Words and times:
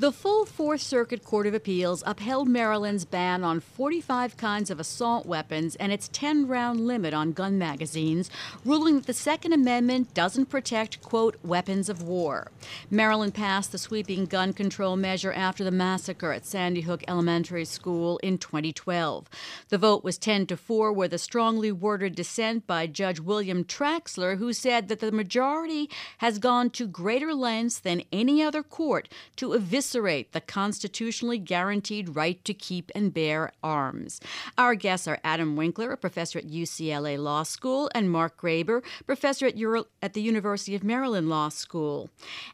The 0.00 0.12
full 0.12 0.46
Fourth 0.46 0.80
Circuit 0.80 1.22
Court 1.22 1.46
of 1.46 1.52
Appeals 1.52 2.02
upheld 2.06 2.48
Maryland's 2.48 3.04
ban 3.04 3.44
on 3.44 3.60
45 3.60 4.34
kinds 4.38 4.70
of 4.70 4.80
assault 4.80 5.26
weapons 5.26 5.76
and 5.76 5.92
its 5.92 6.08
10 6.08 6.48
round 6.48 6.80
limit 6.86 7.12
on 7.12 7.32
gun 7.32 7.58
magazines, 7.58 8.30
ruling 8.64 8.94
that 8.94 9.06
the 9.06 9.12
Second 9.12 9.52
Amendment 9.52 10.14
doesn't 10.14 10.46
protect, 10.46 11.02
quote, 11.02 11.36
weapons 11.44 11.90
of 11.90 12.02
war. 12.02 12.50
Maryland 12.90 13.34
passed 13.34 13.72
the 13.72 13.76
sweeping 13.76 14.24
gun 14.24 14.54
control 14.54 14.96
measure 14.96 15.34
after 15.34 15.64
the 15.64 15.70
massacre 15.70 16.32
at 16.32 16.46
Sandy 16.46 16.80
Hook 16.80 17.04
Elementary 17.06 17.66
School 17.66 18.16
in 18.22 18.38
2012. 18.38 19.28
The 19.68 19.76
vote 19.76 20.02
was 20.02 20.16
10 20.16 20.46
to 20.46 20.56
4, 20.56 20.94
with 20.94 21.12
a 21.12 21.18
strongly 21.18 21.70
worded 21.70 22.14
dissent 22.14 22.66
by 22.66 22.86
Judge 22.86 23.20
William 23.20 23.64
Traxler, 23.64 24.38
who 24.38 24.54
said 24.54 24.88
that 24.88 25.00
the 25.00 25.12
majority 25.12 25.90
has 26.18 26.38
gone 26.38 26.70
to 26.70 26.86
greater 26.86 27.34
lengths 27.34 27.78
than 27.78 28.00
any 28.10 28.42
other 28.42 28.62
court 28.62 29.06
to 29.36 29.52
eviscerate 29.52 29.89
eviscerate 29.90 30.30
the 30.32 30.40
constitutionally 30.40 31.38
guaranteed 31.38 32.14
right 32.14 32.44
to 32.44 32.54
keep 32.54 32.92
and 32.94 33.12
bear 33.12 33.50
arms. 33.60 34.20
Our 34.56 34.76
guests 34.76 35.08
are 35.08 35.18
Adam 35.24 35.56
Winkler, 35.56 35.90
a 35.90 35.96
professor 35.96 36.38
at 36.38 36.46
UCLA 36.46 37.18
Law 37.18 37.42
School, 37.42 37.90
and 37.92 38.08
Mark 38.08 38.40
Graber, 38.40 38.82
professor 39.04 39.46
at, 39.46 39.56
Euro- 39.56 39.86
at 40.00 40.12
the 40.12 40.22
University 40.22 40.76
of 40.76 40.84
Maryland 40.84 41.28
Law 41.28 41.48
School. 41.48 42.08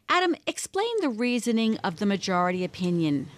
Adam, 0.09 0.34
explain 0.46 0.88
the 1.00 1.10
reasoning 1.10 1.76
of 1.78 1.98
the 1.98 2.06
majority 2.06 2.64
opinion. 2.64 3.28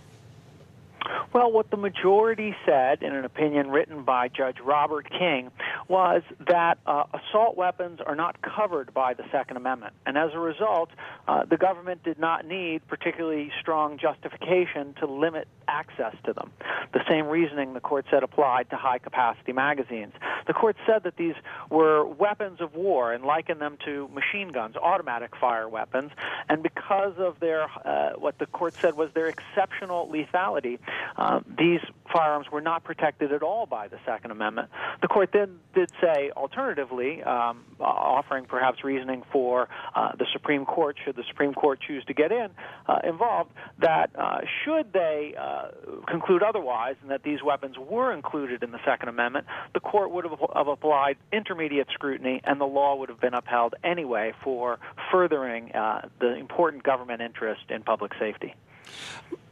Well, 1.33 1.53
what 1.53 1.71
the 1.71 1.77
majority 1.77 2.55
said 2.65 3.03
in 3.03 3.15
an 3.15 3.25
opinion 3.25 3.71
written 3.71 4.05
by 4.05 4.29
Judge 4.29 4.57
Robert 4.65 5.09
King 5.11 5.51
was 5.89 6.23
that 6.47 6.79
uh, 6.87 7.05
assault 7.13 7.57
weapons 7.57 8.01
are 8.05 8.15
not 8.15 8.41
covered 8.43 8.93
by 8.95 9.15
the 9.15 9.25
Second 9.31 9.57
Amendment. 9.57 9.95
And 10.07 10.17
as 10.17 10.31
a 10.35 10.39
result, 10.39 10.91
uh, 11.27 11.45
the 11.45 11.57
government 11.57 12.03
did 12.03 12.19
not 12.19 12.47
need 12.47 12.87
particularly 12.89 13.51
strong 13.61 13.99
justification 13.99 14.95
to 15.01 15.07
limit 15.07 15.49
access 15.67 16.15
to 16.25 16.33
them. 16.33 16.51
The 16.93 17.01
same 17.09 17.27
reasoning 17.27 17.75
the 17.75 17.81
court 17.81 18.07
said 18.11 18.23
applied 18.23 18.71
to 18.71 18.77
high 18.77 18.99
capacity 18.99 19.53
magazines. 19.53 20.13
The 20.49 20.55
court 20.55 20.77
said 20.87 21.05
that 21.05 21.17
these 21.17 21.35
were 21.71 22.05
weapons 22.05 22.61
of 22.61 22.75
war 22.75 23.13
and 23.13 23.25
likened 23.25 23.61
them 23.61 23.79
to 23.85 24.09
machine 24.09 24.49
guns, 24.49 24.75
automatic 24.77 25.37
fire 25.37 25.69
weapons. 25.69 26.11
And 26.49 26.63
because 26.63 27.15
of 27.19 27.39
their, 27.39 27.65
uh, 27.85 28.15
what 28.19 28.39
the 28.39 28.47
court 28.47 28.75
said 28.81 28.97
was 28.97 29.11
their 29.15 29.29
exceptional 29.29 30.09
lethality, 30.09 30.79
uh, 31.17 31.41
these 31.47 31.81
firearms 32.13 32.51
were 32.51 32.63
not 32.63 32.83
protected 32.83 33.33
at 33.33 33.43
all 33.43 33.67
by 33.67 33.89
the 33.89 33.99
Second 34.07 34.31
Amendment. 34.31 34.71
The 35.03 35.09
court 35.09 35.31
then 35.33 35.61
did 35.75 35.91
say, 36.01 36.31
alternatively, 36.37 37.23
um, 37.23 37.65
offering 37.79 38.47
perhaps 38.47 38.83
reasoning 38.83 39.23
for 39.31 39.69
uh, 39.95 40.13
the 40.19 40.27
Supreme 40.33 40.65
Court, 40.65 40.97
should 41.05 41.17
the 41.17 41.25
Supreme 41.29 41.55
Court 41.55 41.79
choose 41.87 42.05
to 42.07 42.15
get 42.15 42.33
in 42.33 42.49
uh, 42.87 43.01
involved, 43.05 43.53
that 43.81 44.11
uh, 44.17 44.41
should 44.65 44.93
they 44.93 45.35
uh, 45.39 45.69
conclude 46.07 46.43
otherwise 46.43 46.97
and 47.03 47.11
that 47.11 47.23
these 47.23 47.43
weapons 47.43 47.77
were 47.79 48.13
included 48.13 48.63
in 48.63 48.71
the 48.71 48.81
Second 48.85 49.09
Amendment, 49.11 49.47
the 49.75 49.81
court 49.81 50.11
would 50.11 50.25
have, 50.25 50.38
have 50.55 50.69
applied 50.69 51.17
intermediate 51.33 51.89
scrutiny 51.93 52.41
and 52.45 52.61
the 52.61 52.67
law 52.67 52.97
would 52.97 53.09
have 53.09 53.21
been 53.21 53.35
upheld 53.35 53.75
anyway 53.85 54.33
for 54.43 54.79
furthering 55.11 55.73
uh, 55.73 56.09
the 56.21 56.35
important 56.37 56.83
government 56.83 57.21
interest 57.21 57.63
in 57.71 57.83
public 57.83 58.13
safety. 58.19 58.55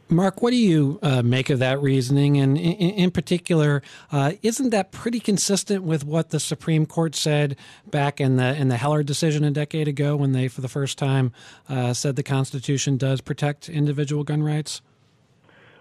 Mark, 0.09 0.41
what 0.41 0.51
do 0.51 0.55
you 0.55 0.99
uh, 1.01 1.21
make 1.21 1.49
of 1.49 1.59
that 1.59 1.81
reasoning? 1.81 2.37
And 2.37 2.57
in, 2.57 2.91
in 2.91 3.11
particular, 3.11 3.81
uh, 4.09 4.33
isn't 4.41 4.69
that 4.69 4.93
pretty 4.93 5.19
consistent 5.19 5.83
with 5.83 6.05
what 6.05 6.29
the 6.29 6.39
Supreme 6.39 6.85
Court 6.85 7.13
said 7.13 7.57
back 7.91 8.21
in 8.21 8.37
the 8.37 8.55
in 8.55 8.69
the 8.69 8.77
Heller 8.77 9.03
decision 9.03 9.43
a 9.43 9.51
decade 9.51 9.87
ago, 9.87 10.15
when 10.15 10.31
they, 10.31 10.47
for 10.47 10.61
the 10.61 10.69
first 10.69 10.97
time, 10.97 11.33
uh, 11.67 11.93
said 11.93 12.15
the 12.15 12.23
Constitution 12.23 12.95
does 12.95 13.19
protect 13.19 13.67
individual 13.67 14.23
gun 14.23 14.43
rights? 14.43 14.81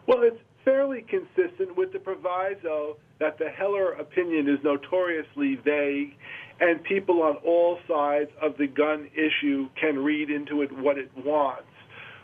Well, 0.09 0.23
it's 0.23 0.41
fairly 0.65 1.03
consistent 1.03 1.46
with 1.77 1.93
the 1.93 1.99
proviso 1.99 2.97
that 3.19 3.39
the 3.39 3.49
Heller 3.49 3.93
opinion 3.93 4.49
is 4.49 4.59
notoriously 4.63 5.57
vague, 5.65 6.17
and 6.61 6.83
people 6.85 7.23
on 7.23 7.37
all 7.37 7.79
sides 7.89 8.31
of 8.41 8.57
the 8.59 8.67
gun 8.67 9.09
issue 9.15 9.69
can 9.81 9.99
read 9.99 10.31
into 10.31 10.63
it 10.63 10.73
what 10.73 10.99
it 10.99 11.11
wants. 11.25 11.69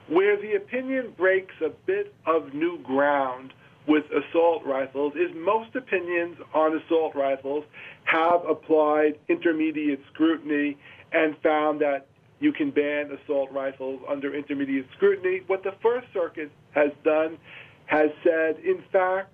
Where 0.09 0.37
the 0.41 0.55
opinion 0.55 1.13
breaks 1.17 1.55
a 1.65 1.71
bit 1.87 2.15
of 2.27 2.55
new 2.55 2.79
ground 2.83 3.53
with 3.87 4.05
assault 4.11 4.65
rifles 4.65 5.15
is 5.15 5.35
most 5.35 5.75
opinions 5.75 6.37
on 6.55 6.77
assault 6.77 7.15
rifles 7.15 7.65
have 8.05 8.45
applied 8.49 9.19
intermediate 9.29 10.01
scrutiny 10.13 10.77
and 11.13 11.37
found 11.43 11.81
that 11.81 12.07
you 12.41 12.53
can 12.53 12.71
ban 12.71 13.11
assault 13.13 13.51
rifles 13.53 14.01
under 14.09 14.35
intermediate 14.35 14.87
scrutiny. 14.97 15.43
What 15.47 15.63
the 15.63 15.75
First 15.83 16.07
Circuit 16.13 16.51
has 16.73 16.91
done 17.05 17.39
has 17.87 18.11
said, 18.25 18.57
in 18.65 18.83
fact, 18.93 19.33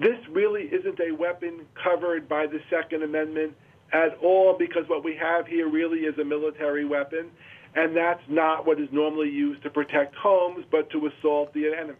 this 0.00 0.18
really 0.30 0.64
isn't 0.64 1.00
a 1.00 1.12
weapon 1.12 1.66
covered 1.82 2.28
by 2.28 2.46
the 2.46 2.60
Second 2.70 3.02
Amendment 3.02 3.54
at 3.92 4.18
all 4.18 4.56
because 4.56 4.88
what 4.88 5.02
we 5.02 5.16
have 5.16 5.46
here 5.46 5.68
really 5.68 6.00
is 6.00 6.18
a 6.18 6.24
military 6.24 6.84
weapon 6.84 7.30
and 7.74 7.96
that's 7.96 8.22
not 8.28 8.66
what 8.66 8.80
is 8.80 8.88
normally 8.92 9.30
used 9.30 9.62
to 9.62 9.70
protect 9.70 10.14
homes, 10.14 10.64
but 10.70 10.90
to 10.90 11.06
assault 11.06 11.52
the 11.52 11.72
enemy. 11.72 11.96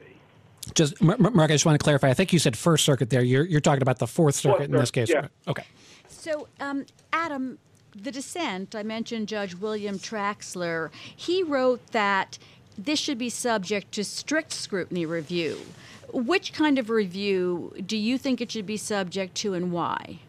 Just 0.75 1.01
Mark, 1.01 1.51
I 1.51 1.55
just 1.55 1.65
want 1.65 1.79
to 1.79 1.83
clarify. 1.83 2.09
I 2.09 2.15
think 2.15 2.33
you 2.33 2.39
said 2.39 2.57
First 2.57 2.85
Circuit 2.85 3.11
there. 3.11 3.23
You're 3.23 3.45
you're 3.45 3.61
talking 3.61 3.83
about 3.83 3.99
the 3.99 4.07
Fourth 4.07 4.35
Circuit 4.35 4.57
Fourth, 4.57 4.71
in 4.71 4.77
this 4.77 4.91
case. 4.91 5.09
Yeah. 5.09 5.29
Okay. 5.47 5.65
So, 6.09 6.49
um, 6.61 6.85
Adam, 7.13 7.59
the 7.95 8.11
dissent. 8.11 8.75
I 8.75 8.83
mentioned 8.83 9.29
Judge 9.29 9.55
William 9.55 9.99
Traxler. 9.99 10.91
He 11.17 11.43
wrote 11.43 11.87
that 11.93 12.39
this 12.77 12.99
should 12.99 13.19
be 13.19 13.31
subject 13.31 13.93
to 13.93 14.05
strict 14.05 14.53
scrutiny 14.53 15.07
review. 15.07 15.59
Which 16.13 16.53
kind 16.53 16.79
of 16.79 16.91
review 16.91 17.75
do 17.85 17.97
you 17.97 18.19
think 18.19 18.41
it 18.41 18.51
should 18.51 18.67
be 18.67 18.77
subject 18.77 19.35
to, 19.37 19.55
and 19.55 19.73
why? 19.73 20.21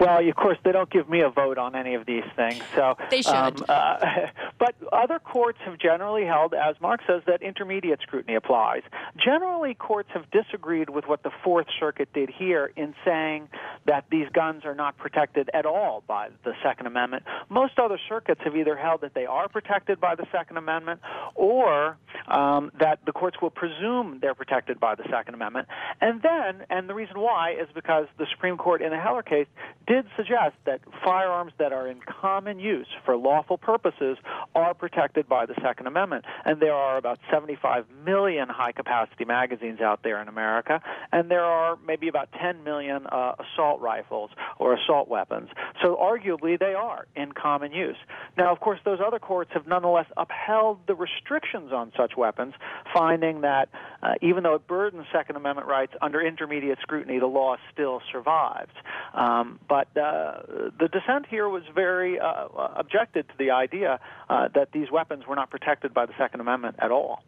Well, 0.00 0.26
of 0.26 0.34
course, 0.36 0.58
they 0.64 0.72
don't 0.72 0.90
give 0.90 1.08
me 1.08 1.20
a 1.20 1.30
vote 1.30 1.58
on 1.58 1.74
any 1.74 1.94
of 1.94 2.06
these 2.06 2.24
things. 2.36 2.62
So 2.74 2.96
they 3.10 3.22
should. 3.22 3.32
Um, 3.32 3.64
uh, 3.68 4.26
but 4.62 4.76
other 4.92 5.18
courts 5.18 5.58
have 5.64 5.76
generally 5.76 6.24
held, 6.24 6.54
as 6.54 6.76
Mark 6.80 7.00
says, 7.04 7.22
that 7.26 7.42
intermediate 7.42 8.00
scrutiny 8.00 8.36
applies. 8.36 8.82
Generally, 9.16 9.74
courts 9.74 10.08
have 10.14 10.30
disagreed 10.30 10.88
with 10.88 11.04
what 11.08 11.24
the 11.24 11.32
Fourth 11.42 11.66
Circuit 11.80 12.12
did 12.12 12.30
here 12.30 12.70
in 12.76 12.94
saying 13.04 13.48
that 13.86 14.04
these 14.08 14.28
guns 14.32 14.64
are 14.64 14.76
not 14.76 14.96
protected 14.96 15.50
at 15.52 15.66
all 15.66 16.04
by 16.06 16.28
the 16.44 16.52
Second 16.62 16.86
Amendment. 16.86 17.24
Most 17.48 17.80
other 17.80 17.98
circuits 18.08 18.40
have 18.44 18.54
either 18.54 18.76
held 18.76 19.00
that 19.00 19.14
they 19.14 19.26
are 19.26 19.48
protected 19.48 20.00
by 20.00 20.14
the 20.14 20.26
Second 20.30 20.58
Amendment 20.58 21.00
or 21.34 21.96
um, 22.28 22.70
that 22.78 23.00
the 23.04 23.10
courts 23.10 23.38
will 23.42 23.50
presume 23.50 24.20
they're 24.22 24.32
protected 24.32 24.78
by 24.78 24.94
the 24.94 25.02
Second 25.10 25.34
Amendment. 25.34 25.66
And 26.00 26.22
then, 26.22 26.64
and 26.70 26.88
the 26.88 26.94
reason 26.94 27.18
why 27.18 27.56
is 27.60 27.66
because 27.74 28.06
the 28.16 28.26
Supreme 28.30 28.56
Court 28.56 28.80
in 28.80 28.90
the 28.90 29.00
Heller 29.00 29.24
case 29.24 29.48
did 29.88 30.06
suggest 30.16 30.54
that 30.66 30.82
firearms 31.02 31.52
that 31.58 31.72
are 31.72 31.88
in 31.88 31.98
common 32.06 32.60
use 32.60 32.86
for 33.04 33.16
lawful 33.16 33.58
purposes 33.58 34.18
are 34.54 34.74
protected 34.74 35.28
by 35.28 35.46
the 35.46 35.54
Second 35.62 35.86
Amendment. 35.86 36.24
And 36.44 36.60
there 36.60 36.74
are 36.74 36.96
about 36.96 37.18
75 37.30 37.86
million 38.04 38.48
high 38.48 38.72
capacity 38.72 39.24
magazines 39.24 39.80
out 39.80 40.02
there 40.02 40.20
in 40.20 40.28
America, 40.28 40.80
and 41.10 41.30
there 41.30 41.44
are 41.44 41.78
maybe 41.86 42.08
about 42.08 42.28
10 42.40 42.64
million 42.64 43.06
uh, 43.06 43.34
assault 43.38 43.80
rifles 43.80 44.30
or 44.58 44.74
assault 44.74 45.08
weapons. 45.08 45.48
So 45.82 45.96
arguably 45.96 46.58
they 46.58 46.74
are 46.74 47.06
in 47.16 47.32
common 47.32 47.72
use. 47.72 47.96
Now, 48.36 48.52
of 48.52 48.60
course, 48.60 48.80
those 48.84 49.00
other 49.04 49.18
courts 49.18 49.50
have 49.54 49.66
nonetheless 49.66 50.06
upheld 50.16 50.80
the 50.86 50.94
restrictions 50.94 51.72
on 51.72 51.92
such 51.96 52.16
weapons, 52.16 52.54
finding 52.92 53.42
that 53.42 53.68
uh, 54.02 54.14
even 54.20 54.42
though 54.42 54.54
it 54.54 54.66
burdens 54.66 55.06
Second 55.12 55.36
Amendment 55.36 55.68
rights 55.68 55.92
under 56.00 56.20
intermediate 56.20 56.78
scrutiny, 56.80 57.18
the 57.18 57.26
law 57.26 57.56
still 57.72 58.00
survives. 58.10 58.72
Um, 59.14 59.58
but 59.68 59.88
uh, 59.96 60.42
the 60.78 60.88
dissent 60.92 61.26
here 61.28 61.48
was 61.48 61.62
very 61.74 62.18
uh, 62.18 62.48
objected 62.76 63.28
to 63.28 63.34
the 63.38 63.50
idea 63.50 64.00
uh, 64.28 64.41
that 64.48 64.72
these 64.72 64.90
weapons 64.90 65.26
were 65.26 65.36
not 65.36 65.50
protected 65.50 65.94
by 65.94 66.06
the 66.06 66.12
Second 66.18 66.40
Amendment 66.40 66.76
at 66.78 66.90
all. 66.90 67.22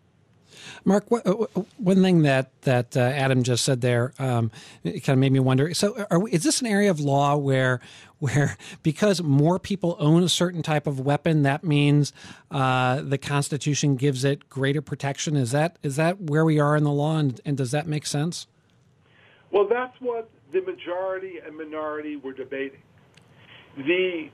Mark, 0.84 1.04
one 1.08 2.02
thing 2.02 2.22
that 2.22 2.50
that 2.62 2.96
uh, 2.96 3.00
Adam 3.00 3.42
just 3.42 3.64
said 3.64 3.80
there 3.80 4.12
um, 4.18 4.50
kind 4.84 5.08
of 5.08 5.18
made 5.18 5.32
me 5.32 5.40
wonder. 5.40 5.72
So, 5.74 6.06
we, 6.18 6.30
is 6.30 6.42
this 6.42 6.60
an 6.60 6.66
area 6.66 6.90
of 6.90 7.00
law 7.00 7.36
where 7.36 7.80
where 8.18 8.56
because 8.82 9.22
more 9.22 9.58
people 9.58 9.96
own 9.98 10.22
a 10.22 10.28
certain 10.28 10.62
type 10.62 10.86
of 10.86 11.00
weapon, 11.00 11.42
that 11.42 11.64
means 11.64 12.12
uh, 12.50 13.02
the 13.02 13.18
Constitution 13.18 13.96
gives 13.96 14.24
it 14.24 14.48
greater 14.48 14.82
protection? 14.82 15.36
Is 15.36 15.50
that 15.52 15.78
is 15.82 15.96
that 15.96 16.20
where 16.20 16.44
we 16.44 16.58
are 16.60 16.76
in 16.76 16.84
the 16.84 16.92
law, 16.92 17.18
and, 17.18 17.40
and 17.44 17.56
does 17.56 17.70
that 17.70 17.86
make 17.86 18.06
sense? 18.06 18.46
Well, 19.50 19.66
that's 19.68 20.00
what 20.00 20.28
the 20.52 20.62
majority 20.62 21.38
and 21.44 21.56
minority 21.56 22.16
were 22.16 22.32
debating. 22.32 22.82
The 23.76 24.30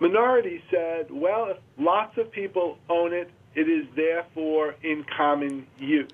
minority 0.00 0.62
said, 0.70 1.06
well, 1.10 1.46
if 1.50 1.56
lots 1.78 2.16
of 2.18 2.30
people 2.30 2.78
own 2.88 3.12
it, 3.12 3.30
it 3.54 3.68
is 3.68 3.86
therefore 3.96 4.74
in 4.82 5.04
common 5.16 5.66
use. 5.78 6.10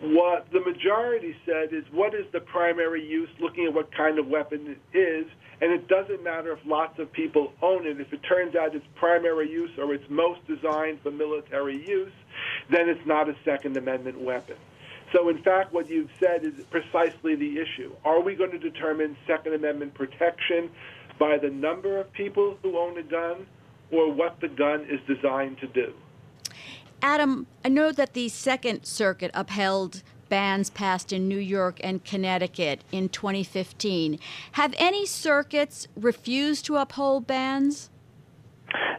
what 0.00 0.46
the 0.52 0.60
majority 0.60 1.34
said 1.46 1.72
is 1.72 1.84
what 1.90 2.14
is 2.14 2.26
the 2.32 2.40
primary 2.40 3.06
use, 3.06 3.30
looking 3.40 3.66
at 3.66 3.72
what 3.72 3.94
kind 3.94 4.18
of 4.18 4.26
weapon 4.26 4.76
it 4.92 4.98
is, 4.98 5.26
and 5.60 5.72
it 5.72 5.88
doesn't 5.88 6.22
matter 6.22 6.52
if 6.52 6.58
lots 6.66 6.98
of 6.98 7.10
people 7.12 7.52
own 7.62 7.86
it. 7.86 7.98
If 7.98 8.12
it 8.12 8.20
turns 8.28 8.54
out 8.54 8.74
it's 8.74 8.84
primary 8.94 9.50
use 9.50 9.70
or 9.78 9.94
it's 9.94 10.04
most 10.10 10.40
designed 10.46 11.00
for 11.02 11.10
military 11.10 11.76
use, 11.86 12.12
then 12.70 12.88
it's 12.90 13.06
not 13.06 13.28
a 13.28 13.34
Second 13.44 13.76
Amendment 13.76 14.20
weapon. 14.20 14.56
So, 15.14 15.28
in 15.30 15.42
fact, 15.42 15.72
what 15.72 15.88
you've 15.88 16.10
said 16.20 16.44
is 16.44 16.52
precisely 16.70 17.36
the 17.36 17.58
issue. 17.58 17.94
Are 18.04 18.20
we 18.20 18.34
going 18.34 18.50
to 18.50 18.58
determine 18.58 19.16
Second 19.26 19.54
Amendment 19.54 19.94
protection 19.94 20.68
by 21.18 21.38
the 21.38 21.50
number 21.50 21.98
of 21.98 22.12
people 22.12 22.56
who 22.62 22.78
own 22.78 22.98
a 22.98 23.02
gun 23.02 23.46
or 23.90 24.12
what 24.12 24.40
the 24.40 24.48
gun 24.48 24.86
is 24.90 25.00
designed 25.06 25.58
to 25.58 25.66
do? 25.68 25.92
Adam, 27.02 27.46
I 27.64 27.68
know 27.68 27.92
that 27.92 28.14
the 28.14 28.28
Second 28.28 28.84
Circuit 28.84 29.30
upheld 29.34 30.02
bans 30.28 30.70
passed 30.70 31.12
in 31.12 31.28
New 31.28 31.38
York 31.38 31.78
and 31.82 32.04
Connecticut 32.04 32.82
in 32.90 33.08
2015. 33.08 34.18
Have 34.52 34.74
any 34.76 35.06
circuits 35.06 35.86
refused 35.94 36.64
to 36.66 36.76
uphold 36.76 37.26
bans? 37.26 37.90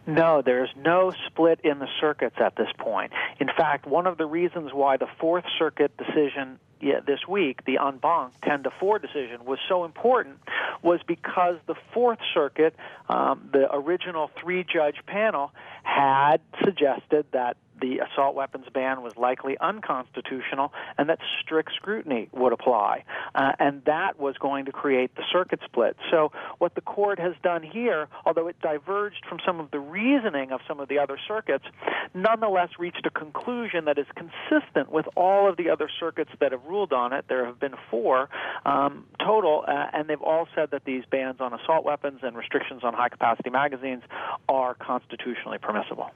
No, 0.05 0.41
there's 0.41 0.69
no 0.77 1.11
split 1.25 1.59
in 1.65 1.79
the 1.79 1.87
circuits 1.99 2.37
at 2.39 2.55
this 2.55 2.69
point. 2.77 3.11
In 3.39 3.47
fact, 3.57 3.85
one 3.85 4.07
of 4.07 4.17
the 4.17 4.25
reasons 4.25 4.71
why 4.73 4.95
the 4.95 5.07
Fourth 5.19 5.43
Circuit 5.59 5.91
decision 5.97 6.59
yeah, 6.79 6.99
this 7.05 7.19
week, 7.27 7.65
the 7.65 7.77
en 7.79 7.97
banc 7.97 8.33
10 8.43 8.63
to 8.63 8.71
4 8.79 8.99
decision, 8.99 9.45
was 9.45 9.59
so 9.67 9.85
important 9.85 10.37
was 10.81 10.99
because 11.05 11.57
the 11.65 11.75
Fourth 11.93 12.19
Circuit, 12.33 12.75
um, 13.09 13.49
the 13.51 13.73
original 13.73 14.29
three 14.41 14.63
judge 14.63 14.97
panel, 15.05 15.51
had 15.83 16.37
suggested 16.63 17.25
that 17.31 17.57
the 17.79 17.99
assault 17.99 18.35
weapons 18.35 18.65
ban 18.73 19.01
was 19.01 19.13
likely 19.17 19.57
unconstitutional 19.59 20.73
and 20.97 21.09
that 21.09 21.19
strict 21.41 21.71
scrutiny 21.75 22.29
would 22.31 22.53
apply. 22.53 23.03
Uh, 23.35 23.51
and 23.59 23.83
that 23.85 24.19
was 24.19 24.35
going 24.39 24.65
to 24.65 24.71
create 24.71 25.15
the 25.15 25.23
circuit 25.31 25.59
split. 25.65 25.95
So, 26.11 26.31
what 26.57 26.75
the 26.75 26.81
court 26.81 27.19
has 27.19 27.33
done 27.43 27.63
here, 27.63 28.07
although 28.25 28.47
it 28.47 28.59
diverged 28.61 29.25
from 29.27 29.39
some 29.45 29.59
of 29.59 29.71
the 29.71 29.79
reasoning 29.79 30.51
of 30.51 30.61
some 30.67 30.79
of 30.79 30.89
the 30.89 30.99
other 30.99 31.17
circuits, 31.27 31.65
nonetheless 32.13 32.69
reached 32.79 33.05
a 33.05 33.09
conclusion 33.09 33.85
that 33.85 33.97
is 33.97 34.07
consistent 34.15 34.91
with 34.91 35.05
all 35.15 35.49
of 35.49 35.57
the 35.57 35.69
other 35.69 35.89
circuits 35.99 36.31
that 36.39 36.51
have 36.51 36.63
ruled 36.65 36.93
on 36.93 37.13
it. 37.13 37.25
There 37.27 37.45
have 37.45 37.59
been 37.59 37.75
four 37.89 38.29
um, 38.65 39.05
total, 39.19 39.63
uh, 39.67 39.87
and 39.93 40.07
they've 40.07 40.21
all 40.21 40.47
said 40.55 40.71
that 40.71 40.85
these 40.85 41.03
bans 41.09 41.37
on 41.39 41.53
assault 41.53 41.85
weapons 41.85 42.19
and 42.23 42.35
restrictions 42.35 42.83
on 42.83 42.93
high 42.93 43.09
capacity 43.09 43.49
magazines 43.49 44.03
are 44.49 44.75
constitutionally 44.75 45.57
permissible. 45.57 46.11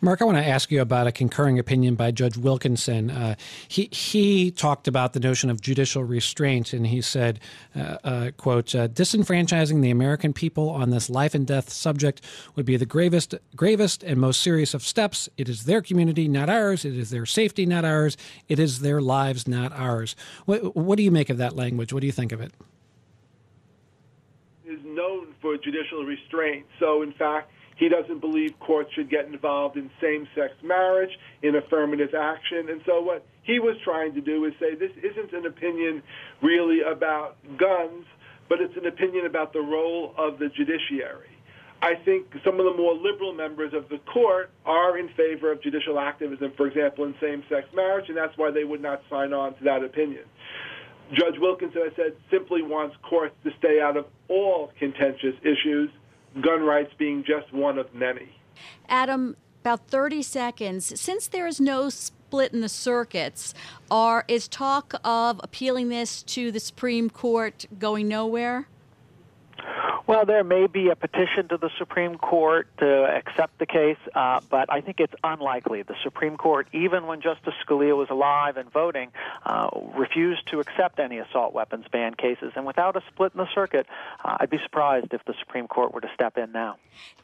Mark, 0.00 0.20
I 0.20 0.24
want 0.24 0.38
to 0.38 0.46
ask 0.46 0.70
you 0.70 0.80
about 0.80 1.06
a 1.06 1.12
concurring 1.12 1.58
opinion 1.58 1.94
by 1.94 2.10
Judge 2.10 2.36
Wilkinson. 2.36 3.10
Uh, 3.10 3.34
he 3.68 3.88
he 3.92 4.50
talked 4.50 4.86
about 4.86 5.12
the 5.12 5.20
notion 5.20 5.50
of 5.50 5.60
judicial 5.60 6.04
restraint, 6.04 6.72
and 6.72 6.86
he 6.86 7.00
said, 7.00 7.40
uh, 7.74 7.98
uh, 8.04 8.30
"quote 8.36 8.74
uh, 8.74 8.88
Disenfranchising 8.88 9.82
the 9.82 9.90
American 9.90 10.32
people 10.32 10.68
on 10.70 10.90
this 10.90 11.08
life 11.08 11.34
and 11.34 11.46
death 11.46 11.70
subject 11.70 12.20
would 12.54 12.66
be 12.66 12.76
the 12.76 12.86
gravest, 12.86 13.34
gravest 13.54 14.02
and 14.02 14.20
most 14.20 14.42
serious 14.42 14.74
of 14.74 14.82
steps. 14.82 15.28
It 15.36 15.48
is 15.48 15.64
their 15.64 15.80
community, 15.80 16.28
not 16.28 16.48
ours. 16.48 16.84
It 16.84 16.96
is 16.96 17.10
their 17.10 17.26
safety, 17.26 17.66
not 17.66 17.84
ours. 17.84 18.16
It 18.48 18.58
is 18.58 18.80
their 18.80 19.00
lives, 19.00 19.48
not 19.48 19.72
ours." 19.72 20.14
What, 20.44 20.76
what 20.76 20.96
do 20.96 21.02
you 21.02 21.10
make 21.10 21.30
of 21.30 21.38
that 21.38 21.56
language? 21.56 21.92
What 21.92 22.00
do 22.00 22.06
you 22.06 22.12
think 22.12 22.32
of 22.32 22.40
it? 22.40 22.52
Is 24.66 24.80
known 24.84 25.34
for 25.40 25.56
judicial 25.56 26.04
restraint. 26.04 26.66
So, 26.78 27.02
in 27.02 27.12
fact 27.12 27.50
he 27.76 27.88
doesn't 27.88 28.20
believe 28.20 28.58
courts 28.58 28.92
should 28.94 29.10
get 29.10 29.26
involved 29.26 29.76
in 29.76 29.90
same 30.00 30.26
sex 30.34 30.54
marriage, 30.62 31.10
in 31.42 31.54
affirmative 31.54 32.14
action. 32.14 32.68
And 32.70 32.80
so, 32.86 33.00
what 33.00 33.24
he 33.42 33.60
was 33.60 33.76
trying 33.84 34.14
to 34.14 34.20
do 34.20 34.44
is 34.46 34.54
say 34.58 34.74
this 34.74 34.92
isn't 34.96 35.32
an 35.32 35.46
opinion 35.46 36.02
really 36.42 36.80
about 36.80 37.36
guns, 37.58 38.06
but 38.48 38.60
it's 38.60 38.76
an 38.76 38.86
opinion 38.86 39.26
about 39.26 39.52
the 39.52 39.60
role 39.60 40.14
of 40.16 40.38
the 40.38 40.48
judiciary. 40.48 41.28
I 41.82 41.94
think 41.94 42.26
some 42.42 42.58
of 42.58 42.64
the 42.64 42.74
more 42.74 42.94
liberal 42.94 43.34
members 43.34 43.74
of 43.74 43.90
the 43.90 43.98
court 44.10 44.50
are 44.64 44.96
in 44.98 45.08
favor 45.10 45.52
of 45.52 45.62
judicial 45.62 45.98
activism, 46.00 46.52
for 46.56 46.66
example, 46.66 47.04
in 47.04 47.14
same 47.20 47.44
sex 47.50 47.68
marriage, 47.74 48.08
and 48.08 48.16
that's 48.16 48.36
why 48.38 48.50
they 48.50 48.64
would 48.64 48.80
not 48.80 49.02
sign 49.10 49.34
on 49.34 49.54
to 49.56 49.64
that 49.64 49.84
opinion. 49.84 50.24
Judge 51.12 51.38
Wilkinson, 51.38 51.82
I 51.84 51.94
said, 51.94 52.16
simply 52.30 52.62
wants 52.62 52.96
courts 53.08 53.34
to 53.44 53.50
stay 53.58 53.80
out 53.80 53.98
of 53.98 54.06
all 54.28 54.72
contentious 54.78 55.34
issues 55.42 55.90
gun 56.40 56.62
rights 56.62 56.92
being 56.98 57.24
just 57.24 57.52
one 57.52 57.78
of 57.78 57.94
many. 57.94 58.28
Adam, 58.88 59.36
about 59.62 59.88
30 59.88 60.22
seconds. 60.22 61.00
Since 61.00 61.28
there 61.28 61.46
is 61.46 61.60
no 61.60 61.88
split 61.88 62.52
in 62.52 62.60
the 62.60 62.68
circuits, 62.68 63.54
are 63.90 64.24
is 64.28 64.48
talk 64.48 64.94
of 65.04 65.40
appealing 65.42 65.88
this 65.88 66.22
to 66.24 66.52
the 66.52 66.60
Supreme 66.60 67.10
Court 67.10 67.66
going 67.78 68.08
nowhere? 68.08 68.68
Well, 70.06 70.24
there 70.24 70.44
may 70.44 70.68
be 70.68 70.90
a 70.90 70.94
petition 70.94 71.48
to 71.48 71.56
the 71.56 71.68
Supreme 71.78 72.16
Court 72.16 72.68
to 72.78 72.86
accept 72.86 73.58
the 73.58 73.66
case, 73.66 73.98
uh, 74.14 74.40
but 74.48 74.72
I 74.72 74.80
think 74.80 75.00
it's 75.00 75.14
unlikely. 75.24 75.82
The 75.82 75.96
Supreme 76.04 76.36
Court, 76.36 76.68
even 76.72 77.08
when 77.08 77.20
Justice 77.20 77.54
Scalia 77.66 77.96
was 77.96 78.08
alive 78.08 78.56
and 78.56 78.70
voting, 78.70 79.10
uh, 79.44 79.68
refused 79.96 80.46
to 80.52 80.60
accept 80.60 81.00
any 81.00 81.18
assault 81.18 81.54
weapons 81.54 81.86
ban 81.90 82.14
cases. 82.14 82.52
And 82.54 82.64
without 82.64 82.94
a 82.94 83.02
split 83.08 83.32
in 83.34 83.38
the 83.38 83.48
circuit, 83.52 83.88
uh, 84.24 84.36
I'd 84.38 84.50
be 84.50 84.58
surprised 84.62 85.12
if 85.12 85.24
the 85.24 85.34
Supreme 85.40 85.66
Court 85.66 85.92
were 85.92 86.00
to 86.00 86.10
step 86.14 86.38
in 86.38 86.52
now. 86.52 86.76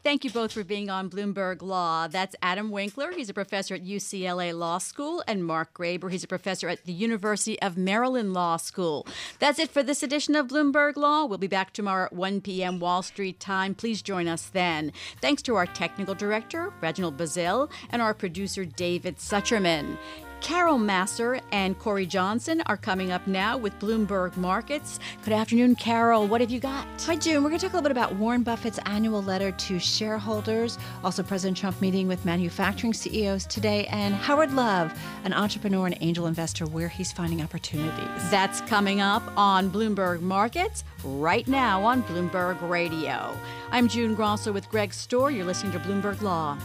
Thank 0.03 0.25
you 0.25 0.31
both 0.31 0.53
for 0.53 0.65
being 0.65 0.91
on 0.91 1.09
Bloomberg 1.09 1.63
Law. 1.63 2.09
That's 2.09 2.35
Adam 2.43 2.73
Winkler. 2.73 3.13
He's 3.13 3.31
a 3.31 3.35
professor 3.35 3.77
at 3.77 3.85
UCLA 3.85 4.59
Law 4.59 4.79
School, 4.79 5.23
and 5.29 5.45
Mark 5.45 5.73
Graber. 5.73 6.11
He's 6.11 6.25
a 6.25 6.29
professor 6.29 6.69
at 6.69 6.85
the 6.85 6.93
University 6.93 7.61
of 7.63 7.77
Maryland 7.77 8.35
Law 8.35 8.57
School. 8.57 9.07
That's 9.39 9.61
it 9.61 9.71
for 9.71 9.85
this 9.85 10.03
edition 10.03 10.35
of 10.35 10.49
Bloomberg 10.49 10.97
Law. 10.97 11.27
We'll 11.27 11.39
be 11.39 11.47
back 11.47 11.73
tomorrow 11.73 12.07
at 12.07 12.13
1 12.13 12.41
p.m. 12.41 12.72
Wall 12.81 13.03
Street 13.03 13.41
time. 13.41 13.75
Please 13.75 14.03
join 14.03 14.29
us 14.29 14.47
then. 14.47 14.93
Thanks 15.21 15.43
to 15.43 15.55
our 15.57 15.67
technical 15.67 16.15
director, 16.15 16.73
Reginald 16.81 17.17
Bazil, 17.17 17.71
and 17.91 18.03
our 18.03 18.15
producer, 18.15 18.65
David 18.65 19.17
Sucherman. 19.19 19.99
Carol 20.43 20.77
Massar 20.77 21.41
and 21.53 21.79
Corey 21.79 22.05
Johnson 22.05 22.65
are 22.67 22.77
coming 22.77 23.13
up 23.13 23.29
now 23.29 23.57
with 23.57 23.79
Bloomberg 23.79 24.37
Markets. 24.37 24.99
Good 25.25 25.35
afternoon, 25.35 25.77
Carol. 25.77 26.27
What 26.27 26.41
have 26.41 26.51
you 26.51 26.59
got? 26.59 26.85
Hi, 27.03 27.15
June. 27.15 27.45
We're 27.45 27.51
going 27.51 27.61
to 27.61 27.67
talk 27.67 27.75
a 27.75 27.77
little 27.77 27.89
bit 27.89 27.93
about 27.93 28.17
Warren 28.17 28.43
Buffett's 28.43 28.81
annual 28.85 29.23
letter 29.23 29.53
to 29.53 29.79
shareholders, 29.79 30.79
also 31.05 31.23
President 31.23 31.57
Trump 31.57 31.81
meeting 31.81 32.09
with 32.09 32.25
manufacturing 32.25 32.93
CEOs 32.93 33.47
today, 33.47 33.87
and 33.87 34.15
Howard 34.17 34.53
Love, 34.53 34.93
an 35.23 35.33
entrepreneur 35.33 35.87
and 35.87 35.97
angel 36.01 36.27
investor, 36.27 36.67
where 36.67 36.89
he's 36.89 37.13
finding 37.13 37.41
opportunities. 37.41 38.31
That's 38.31 38.63
coming 38.63 39.01
up 39.01 39.23
on 39.37 39.71
Bloomberg 39.71 40.23
Markets 40.23 40.83
right 41.05 41.47
now 41.47 41.85
on 41.85 42.03
Bloomberg 42.03 42.69
Radio. 42.69 43.33
I'm 43.71 43.87
June 43.87 44.17
Grasso 44.17 44.51
with 44.51 44.69
Greg 44.71 44.91
Stohr. 44.91 45.33
You're 45.33 45.47
listening 45.47 45.71
to 45.73 45.79
Bloomberg 45.79 46.21
Law. 46.21 46.59